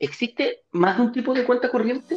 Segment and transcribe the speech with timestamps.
[0.00, 2.16] ¿existe más de un tipo de cuenta corriente?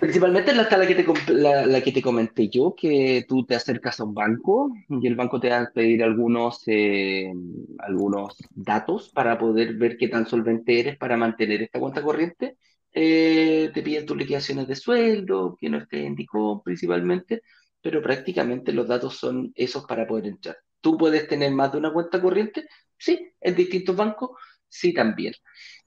[0.00, 4.14] Principalmente la, que te, la, que te comenté yo, que tú te acercas a un
[4.14, 7.32] banco y el banco te va a pedir algunos, eh,
[7.78, 12.56] algunos datos para poder ver qué tan solvente eres para mantener esta cuenta corriente.
[12.92, 17.42] Eh, te piden tus liquidaciones de sueldo, que no esté en DICOM principalmente,
[17.80, 20.56] pero prácticamente los datos son esos para poder entrar.
[20.82, 22.68] ¿Tú puedes tener más de una cuenta corriente?
[22.98, 24.30] Sí, en distintos bancos,
[24.68, 25.34] sí también.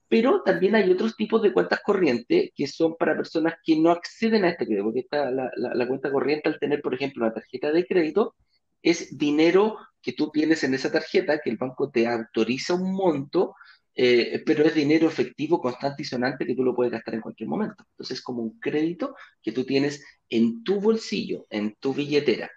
[0.08, 4.44] Pero también hay otros tipos de cuentas corrientes que son para personas que no acceden
[4.44, 7.72] a este crédito, porque está la, la, cuenta corriente al tener, por ejemplo, una tarjeta
[7.72, 8.34] de crédito,
[8.82, 13.54] es dinero que tú tienes en esa tarjeta, que el banco te autoriza un monto,
[13.96, 17.48] eh, pero es dinero efectivo, constante y sonante que tú lo puedes gastar en cualquier
[17.48, 17.84] momento.
[17.92, 22.50] Entonces es como un crédito que tú tienes en tu bolsillo, en tu billetera.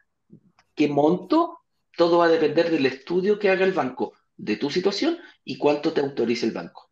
[0.75, 1.58] ¿Qué monto?
[1.99, 5.91] Todo va a depender del estudio que haga el banco de tu situación y cuánto
[5.91, 6.89] te autoriza el banco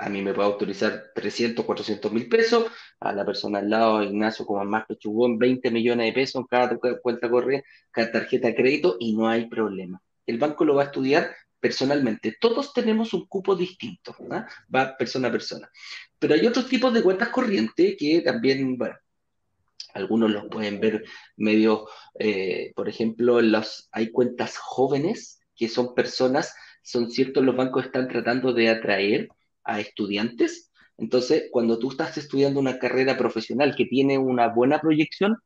[0.00, 2.66] a mí me puede autorizar 300, 400 mil pesos,
[3.00, 6.78] a la persona al lado, Ignacio, como más pechugón, 20 millones de pesos en cada
[7.02, 10.00] cuenta corriente, cada tarjeta de crédito y no hay problema.
[10.26, 12.34] El banco lo va a estudiar personalmente.
[12.40, 14.46] Todos tenemos un cupo distinto, ¿no?
[14.74, 15.70] va persona a persona.
[16.18, 18.96] Pero hay otros tipos de cuentas corrientes que también, bueno,
[19.94, 21.04] algunos los pueden ver
[21.36, 21.88] medio,
[22.18, 28.08] eh, por ejemplo, los, hay cuentas jóvenes que son personas, son ciertos, los bancos están
[28.08, 29.28] tratando de atraer
[29.64, 30.70] a estudiantes.
[30.96, 35.36] Entonces, cuando tú estás estudiando una carrera profesional que tiene una buena proyección,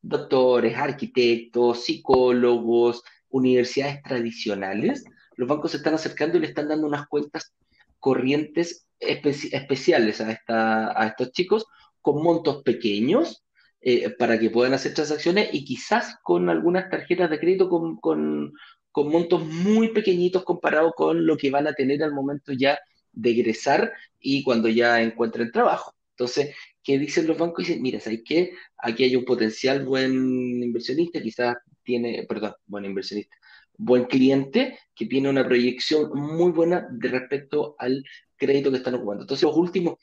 [0.00, 5.04] doctores, arquitectos, psicólogos, universidades tradicionales,
[5.36, 7.52] los bancos se están acercando y le están dando unas cuentas
[7.98, 11.66] corrientes especiales a, esta, a estos chicos
[12.00, 13.41] con montos pequeños
[13.84, 18.52] eh, para que puedan hacer transacciones y quizás con algunas tarjetas de crédito con, con,
[18.92, 22.78] con montos muy pequeñitos comparado con lo que van a tener al momento ya
[23.10, 25.96] de egresar y cuando ya encuentren trabajo.
[26.10, 27.66] Entonces, ¿qué dicen los bancos?
[27.66, 28.52] Dicen, mira, ¿sabes qué?
[28.78, 33.34] Aquí hay un potencial buen inversionista, quizás tiene, perdón, buen inversionista,
[33.76, 38.04] buen cliente que tiene una proyección muy buena de respecto al
[38.36, 39.24] crédito que están ocupando.
[39.24, 39.96] Entonces, los últimos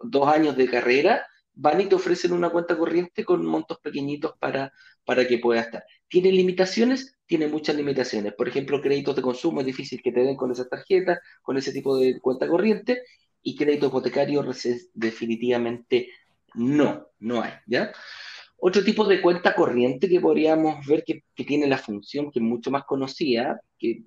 [0.00, 4.72] dos años de carrera van y te ofrecen una cuenta corriente con montos pequeñitos para,
[5.04, 5.84] para que puedas estar.
[6.08, 7.16] ¿Tiene limitaciones?
[7.26, 8.34] Tiene muchas limitaciones.
[8.34, 11.72] Por ejemplo, créditos de consumo es difícil que te den con esa tarjeta, con ese
[11.72, 13.02] tipo de cuenta corriente,
[13.42, 14.44] y crédito hipotecario
[14.92, 16.10] definitivamente
[16.54, 17.92] no, no hay, ¿ya?
[18.58, 22.70] Otro tipo de cuenta corriente que podríamos ver que, tiene la función que es mucho
[22.70, 24.02] más conocida, que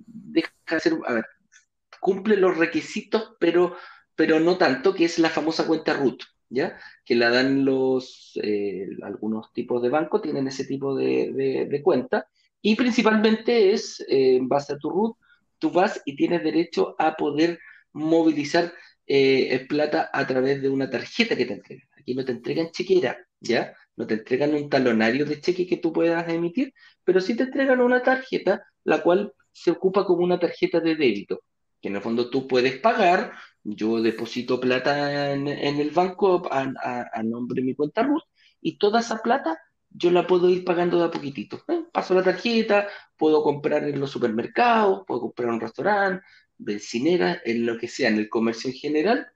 [1.99, 3.77] cumple los requisitos, pero,
[4.15, 6.21] pero no tanto, que es la famosa cuenta root.
[6.49, 6.77] ¿Ya?
[7.05, 12.27] Que la dan los, eh, algunos tipos de banco, tienen ese tipo de, cuenta,
[12.61, 15.17] y principalmente es, eh, en base a tu root,
[15.59, 17.59] tú vas y tienes derecho a poder
[17.93, 18.73] movilizar
[19.07, 21.87] eh, plata a través de una tarjeta que te entregan.
[21.97, 23.73] Aquí no te entregan chequera, ¿ya?
[23.95, 26.73] No te entregan un talonario de cheque que tú puedas emitir,
[27.03, 31.43] pero sí te entregan una tarjeta, la cual se ocupa como una tarjeta de débito,
[31.81, 37.61] que en el fondo tú puedes pagar yo deposito plata en, el banco a, nombre
[37.61, 38.23] de mi cuenta RUT
[38.61, 39.59] y toda esa plata
[39.91, 41.63] yo la puedo ir pagando de a poquitito.
[41.67, 41.83] ¿eh?
[41.91, 46.25] Paso la tarjeta, puedo comprar en los supermercados, puedo comprar en un restaurante,
[46.57, 49.27] bencinera, en lo que sea, en el comercio en general,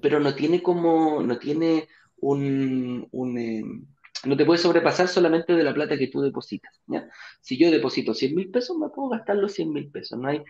[0.00, 3.86] pero no tiene como, no tiene un, em,
[4.24, 6.80] no te puedes sobrepasar solamente de la plata que tú depositas.
[7.40, 10.18] Si yo deposito 100 mil pesos, me puedo gastar los 100 mil pesos.
[10.18, 10.42] No hay,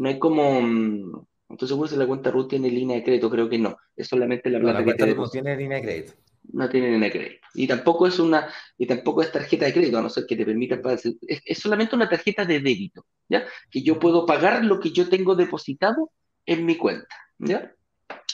[0.00, 3.50] no hay como, mm, entonces, seguro si la cuenta RUT tiene línea de crédito, creo
[3.50, 3.76] que no.
[3.94, 6.12] Es solamente la plata que te no tiene línea de crédito.
[6.54, 7.46] No tiene línea de crédito.
[7.52, 10.46] Y tampoco es una, y tampoco es tarjeta de crédito, a no ser que te
[10.46, 11.04] permita es,
[11.44, 13.44] es solamente una tarjeta de débito, ¿ya?
[13.70, 16.10] Que yo puedo pagar lo que yo tengo depositado
[16.46, 17.74] en mi cuenta, ¿ya?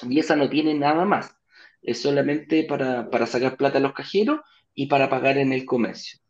[0.09, 1.35] Y esa no tiene nada más.
[1.83, 4.39] Es solamente para, para sacar plata a los cajeros
[4.73, 6.21] y para pagar en el comercio.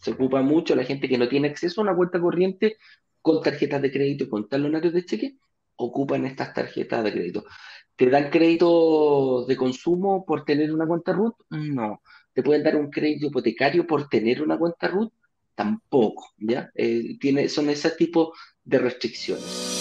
[0.00, 2.78] Se ocupa mucho la gente que no tiene acceso a una cuenta corriente
[3.22, 5.36] con tarjetas de crédito, con talonarios de cheque,
[5.76, 7.44] ocupan estas tarjetas de crédito.
[7.96, 11.34] ¿Te dan crédito de consumo por tener una cuenta RUT?
[11.50, 12.02] No.
[12.32, 15.12] ¿Te pueden dar un crédito hipotecario por tener una cuenta RUT?
[15.54, 16.70] Tampoco, ¿ya?
[16.74, 18.32] Eh, tiene, son ese tipo
[18.64, 19.71] de restricciones.